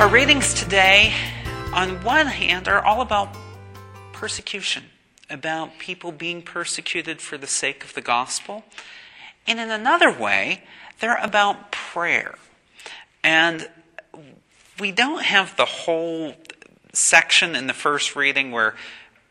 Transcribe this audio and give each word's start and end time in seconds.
Our 0.00 0.08
readings 0.08 0.54
today, 0.54 1.12
on 1.74 2.02
one 2.02 2.26
hand, 2.26 2.68
are 2.68 2.82
all 2.82 3.02
about 3.02 3.36
persecution, 4.14 4.84
about 5.28 5.78
people 5.78 6.10
being 6.10 6.40
persecuted 6.40 7.20
for 7.20 7.36
the 7.36 7.46
sake 7.46 7.84
of 7.84 7.92
the 7.92 8.00
gospel. 8.00 8.64
And 9.46 9.60
in 9.60 9.70
another 9.70 10.10
way, 10.10 10.64
they're 11.00 11.22
about 11.22 11.70
prayer. 11.70 12.38
And 13.22 13.68
we 14.78 14.90
don't 14.90 15.22
have 15.22 15.54
the 15.56 15.66
whole 15.66 16.32
section 16.94 17.54
in 17.54 17.66
the 17.66 17.74
first 17.74 18.16
reading 18.16 18.52
where 18.52 18.76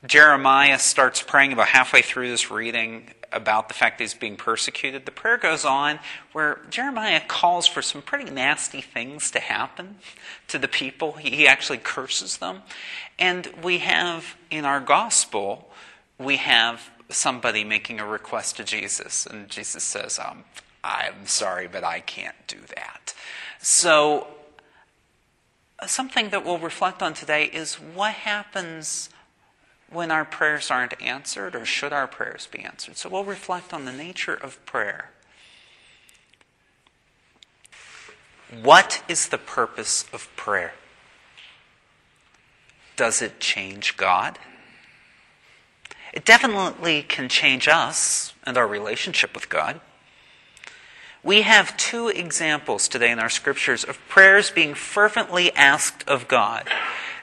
Jeremiah 0.05 0.79
starts 0.79 1.21
praying 1.21 1.51
about 1.53 1.67
halfway 1.67 2.01
through 2.01 2.29
this 2.29 2.49
reading 2.49 3.09
about 3.31 3.67
the 3.67 3.73
fact 3.73 3.97
that 3.97 4.05
he's 4.05 4.13
being 4.13 4.37
persecuted. 4.37 5.05
The 5.05 5.11
prayer 5.11 5.37
goes 5.37 5.65
on 5.65 5.99
where 6.31 6.61
Jeremiah 6.69 7.21
calls 7.27 7.67
for 7.67 7.81
some 7.81 8.01
pretty 8.01 8.31
nasty 8.31 8.81
things 8.81 9.29
to 9.31 9.39
happen 9.39 9.97
to 10.47 10.57
the 10.57 10.67
people. 10.67 11.13
He 11.13 11.47
actually 11.47 11.77
curses 11.77 12.37
them. 12.37 12.61
And 13.19 13.47
we 13.61 13.79
have 13.79 14.35
in 14.49 14.65
our 14.65 14.79
gospel, 14.79 15.69
we 16.17 16.37
have 16.37 16.89
somebody 17.09 17.63
making 17.63 17.99
a 17.99 18.05
request 18.05 18.57
to 18.57 18.63
Jesus, 18.63 19.25
and 19.25 19.49
Jesus 19.49 19.83
says, 19.83 20.19
um, 20.19 20.43
I'm 20.83 21.25
sorry, 21.25 21.67
but 21.67 21.83
I 21.83 21.99
can't 21.99 22.35
do 22.47 22.59
that. 22.75 23.13
So, 23.59 24.27
something 25.85 26.29
that 26.29 26.45
we'll 26.45 26.59
reflect 26.59 27.01
on 27.01 27.13
today 27.13 27.45
is 27.45 27.75
what 27.75 28.13
happens 28.13 29.09
when 29.91 30.11
our 30.11 30.25
prayers 30.25 30.69
aren't 30.69 31.01
answered, 31.01 31.55
or 31.55 31.65
should 31.65 31.93
our 31.93 32.07
prayers 32.07 32.47
be 32.51 32.59
answered? 32.59 32.97
So 32.97 33.09
we'll 33.09 33.23
reflect 33.23 33.73
on 33.73 33.85
the 33.85 33.91
nature 33.91 34.35
of 34.35 34.63
prayer. 34.65 35.11
What 38.63 39.03
is 39.07 39.29
the 39.29 39.37
purpose 39.37 40.05
of 40.11 40.27
prayer? 40.35 40.73
Does 42.95 43.21
it 43.21 43.39
change 43.39 43.95
God? 43.95 44.39
It 46.13 46.25
definitely 46.25 47.03
can 47.03 47.29
change 47.29 47.67
us 47.67 48.33
and 48.43 48.57
our 48.57 48.67
relationship 48.67 49.33
with 49.35 49.49
God. 49.49 49.79
We 51.23 51.41
have 51.41 51.77
two 51.77 52.07
examples 52.07 52.87
today 52.87 53.11
in 53.11 53.19
our 53.19 53.29
scriptures 53.29 53.83
of 53.83 53.99
prayers 54.07 54.51
being 54.51 54.73
fervently 54.73 55.51
asked 55.53 56.07
of 56.07 56.27
God. 56.27 56.67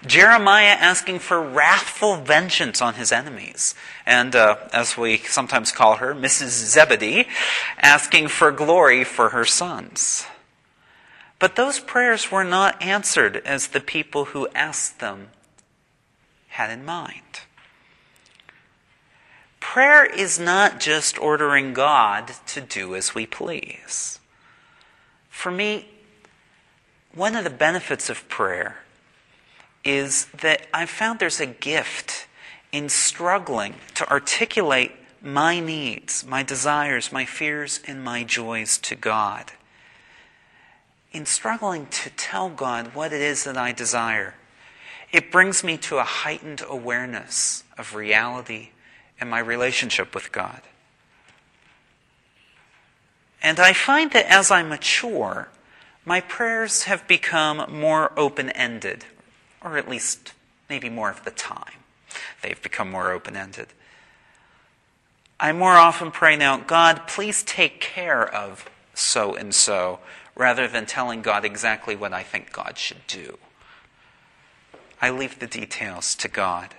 Jeremiah 0.06 0.76
asking 0.78 1.18
for 1.18 1.40
wrathful 1.40 2.16
vengeance 2.16 2.80
on 2.80 2.94
his 2.94 3.12
enemies. 3.12 3.74
And 4.04 4.34
uh, 4.34 4.56
as 4.72 4.96
we 4.96 5.18
sometimes 5.18 5.72
call 5.72 5.96
her, 5.96 6.14
Mrs. 6.14 6.48
Zebedee, 6.48 7.26
asking 7.78 8.28
for 8.28 8.52
glory 8.52 9.04
for 9.04 9.30
her 9.30 9.44
sons. 9.44 10.26
But 11.38 11.56
those 11.56 11.80
prayers 11.80 12.30
were 12.30 12.44
not 12.44 12.80
answered 12.82 13.36
as 13.44 13.68
the 13.68 13.80
people 13.80 14.26
who 14.26 14.48
asked 14.54 15.00
them 15.00 15.28
had 16.48 16.70
in 16.70 16.84
mind. 16.84 17.40
Prayer 19.60 20.06
is 20.06 20.38
not 20.38 20.80
just 20.80 21.18
ordering 21.18 21.74
God 21.74 22.32
to 22.46 22.60
do 22.60 22.94
as 22.94 23.14
we 23.14 23.26
please. 23.26 24.20
For 25.28 25.50
me, 25.50 25.88
one 27.12 27.36
of 27.36 27.44
the 27.44 27.50
benefits 27.50 28.08
of 28.08 28.26
prayer 28.28 28.78
is 29.86 30.24
that 30.40 30.66
I've 30.74 30.90
found 30.90 31.20
there's 31.20 31.40
a 31.40 31.46
gift 31.46 32.26
in 32.72 32.88
struggling 32.88 33.76
to 33.94 34.10
articulate 34.10 34.90
my 35.22 35.60
needs, 35.60 36.26
my 36.26 36.42
desires, 36.42 37.12
my 37.12 37.24
fears, 37.24 37.80
and 37.86 38.02
my 38.02 38.24
joys 38.24 38.78
to 38.78 38.96
God. 38.96 39.52
In 41.12 41.24
struggling 41.24 41.86
to 41.86 42.10
tell 42.10 42.50
God 42.50 42.94
what 42.96 43.12
it 43.12 43.20
is 43.22 43.44
that 43.44 43.56
I 43.56 43.70
desire, 43.70 44.34
it 45.12 45.30
brings 45.30 45.62
me 45.62 45.76
to 45.78 45.98
a 45.98 46.04
heightened 46.04 46.62
awareness 46.68 47.62
of 47.78 47.94
reality 47.94 48.70
and 49.20 49.30
my 49.30 49.38
relationship 49.38 50.16
with 50.16 50.32
God. 50.32 50.62
And 53.40 53.60
I 53.60 53.72
find 53.72 54.10
that 54.10 54.26
as 54.26 54.50
I 54.50 54.64
mature, 54.64 55.48
my 56.04 56.20
prayers 56.20 56.84
have 56.84 57.06
become 57.06 57.72
more 57.72 58.12
open 58.18 58.50
ended 58.50 59.04
or 59.66 59.76
at 59.76 59.88
least 59.88 60.32
maybe 60.70 60.88
more 60.88 61.10
of 61.10 61.24
the 61.24 61.30
time. 61.30 61.74
They've 62.40 62.62
become 62.62 62.90
more 62.90 63.10
open 63.10 63.36
ended. 63.36 63.66
I 65.40 65.52
more 65.52 65.72
often 65.72 66.12
pray 66.12 66.36
now, 66.36 66.56
God, 66.56 67.06
please 67.08 67.42
take 67.42 67.80
care 67.80 68.26
of 68.26 68.70
so 68.94 69.34
and 69.34 69.54
so, 69.54 69.98
rather 70.34 70.68
than 70.68 70.86
telling 70.86 71.20
God 71.20 71.44
exactly 71.44 71.96
what 71.96 72.12
I 72.12 72.22
think 72.22 72.52
God 72.52 72.78
should 72.78 73.06
do. 73.06 73.38
I 75.02 75.10
leave 75.10 75.40
the 75.40 75.46
details 75.46 76.14
to 76.14 76.28
God. 76.28 76.74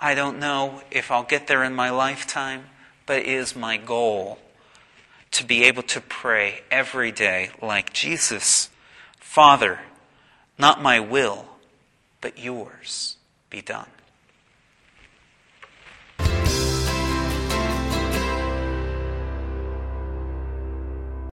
I 0.00 0.14
don't 0.14 0.38
know 0.38 0.82
if 0.90 1.10
I'll 1.10 1.24
get 1.24 1.48
there 1.48 1.64
in 1.64 1.74
my 1.74 1.90
lifetime, 1.90 2.66
but 3.04 3.18
it 3.18 3.26
is 3.26 3.56
my 3.56 3.76
goal 3.76 4.38
to 5.32 5.44
be 5.44 5.64
able 5.64 5.82
to 5.82 6.00
pray 6.00 6.60
every 6.70 7.10
day 7.10 7.50
like 7.60 7.92
Jesus 7.92 8.70
Father, 9.24 9.80
not 10.58 10.80
my 10.80 11.00
will, 11.00 11.46
but 12.20 12.38
yours 12.38 13.16
be 13.50 13.60
done. 13.60 13.88